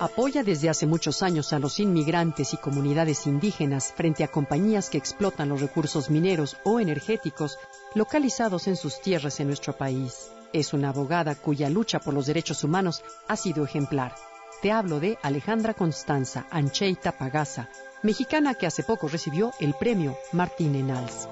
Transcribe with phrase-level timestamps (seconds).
[0.00, 4.98] Apoya desde hace muchos años a los inmigrantes y comunidades indígenas frente a compañías que
[4.98, 7.58] explotan los recursos mineros o energéticos
[7.96, 10.30] localizados en sus tierras en nuestro país.
[10.52, 14.14] Es una abogada cuya lucha por los derechos humanos ha sido ejemplar.
[14.62, 17.68] Te hablo de Alejandra Constanza Ancheita Pagasa,
[18.04, 21.26] mexicana que hace poco recibió el premio Martín Enals.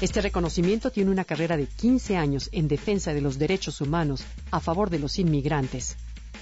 [0.00, 4.60] Este reconocimiento tiene una carrera de 15 años en defensa de los derechos humanos a
[4.60, 5.96] favor de los inmigrantes.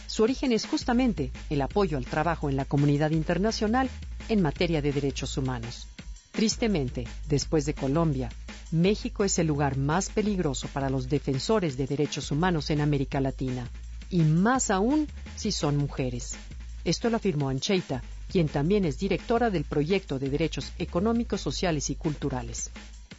[0.06, 3.90] Su origen es justamente el apoyo al trabajo en la comunidad internacional
[4.28, 5.88] en materia de derechos humanos.
[6.32, 8.28] Tristemente, después de Colombia,
[8.70, 13.68] México es el lugar más peligroso para los defensores de derechos humanos en América Latina,
[14.10, 16.36] y más aún si son mujeres.
[16.84, 21.96] Esto lo afirmó Ancheita, quien también es directora del proyecto de derechos económicos, sociales y
[21.96, 22.70] culturales.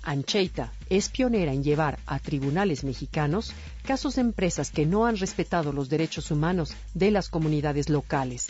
[0.07, 3.51] Ancheita es pionera en llevar a tribunales mexicanos
[3.83, 8.47] casos de empresas que no han respetado los derechos humanos de las comunidades locales.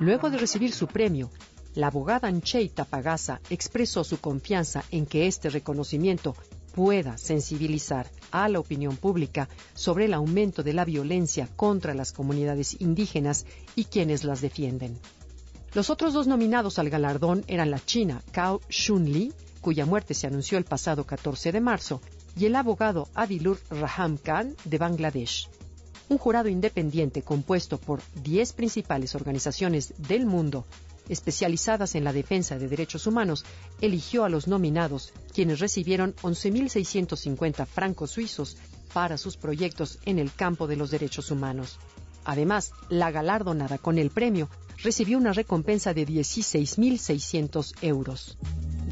[0.00, 1.30] Luego de recibir su premio,
[1.74, 6.36] la abogada Ancheita Pagasa expresó su confianza en que este reconocimiento
[6.74, 12.78] pueda sensibilizar a la opinión pública sobre el aumento de la violencia contra las comunidades
[12.82, 13.46] indígenas
[13.76, 14.98] y quienes las defienden.
[15.72, 19.32] Los otros dos nominados al galardón eran la china Kao Shun
[19.62, 22.02] cuya muerte se anunció el pasado 14 de marzo,
[22.36, 25.48] y el abogado Adilur Raham Khan de Bangladesh.
[26.10, 30.66] Un jurado independiente compuesto por 10 principales organizaciones del mundo
[31.08, 33.44] especializadas en la defensa de derechos humanos,
[33.80, 38.56] eligió a los nominados, quienes recibieron 11.650 francos suizos
[38.92, 41.78] para sus proyectos en el campo de los derechos humanos.
[42.24, 44.48] Además, la galardonada con el premio
[44.82, 48.38] recibió una recompensa de 16.600 euros.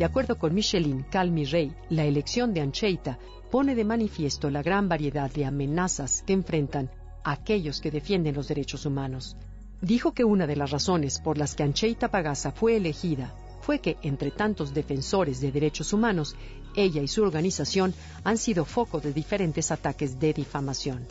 [0.01, 3.19] De acuerdo con Micheline Calmi Rey, la elección de Ancheita
[3.51, 6.91] pone de manifiesto la gran variedad de amenazas que enfrentan
[7.23, 9.37] aquellos que defienden los derechos humanos
[9.83, 13.99] dijo que una de las razones por las que Ancheita Pagasa fue elegida fue que,
[14.01, 16.35] entre tantos defensores de derechos humanos,
[16.75, 17.93] ella y su organización
[18.25, 21.07] han sido foco de diferentes ataques de difamación.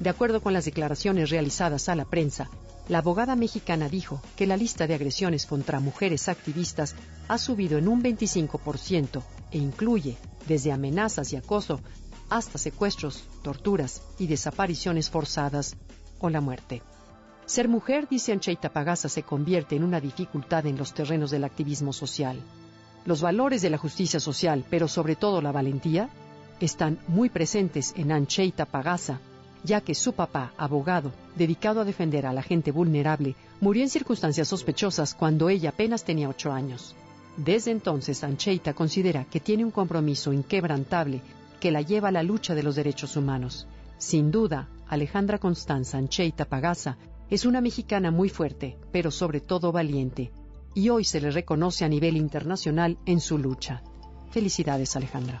[0.00, 2.50] De acuerdo con las declaraciones realizadas a la prensa,
[2.88, 6.94] la abogada mexicana dijo que la lista de agresiones contra mujeres activistas
[7.28, 9.22] ha subido en un 25%
[9.52, 10.16] e incluye
[10.46, 11.80] desde amenazas y acoso
[12.28, 15.76] hasta secuestros, torturas y desapariciones forzadas
[16.18, 16.82] o la muerte.
[17.46, 21.92] Ser mujer, dice Ancheita Pagasa, se convierte en una dificultad en los terrenos del activismo
[21.92, 22.40] social.
[23.04, 26.08] Los valores de la justicia social, pero sobre todo la valentía,
[26.60, 29.20] están muy presentes en Ancheita Pagasa,
[29.64, 34.46] ya que su papá, abogado, dedicado a defender a la gente vulnerable, murió en circunstancias
[34.46, 36.94] sospechosas cuando ella apenas tenía ocho años.
[37.36, 41.20] Desde entonces, Ancheita considera que tiene un compromiso inquebrantable
[41.58, 43.66] que la lleva a la lucha de los derechos humanos.
[43.98, 46.98] Sin duda, Alejandra Constanza Ancheita Pagasa
[47.30, 50.30] es una mexicana muy fuerte, pero sobre todo valiente,
[50.74, 53.82] y hoy se le reconoce a nivel internacional en su lucha.
[54.30, 55.40] Felicidades, Alejandra.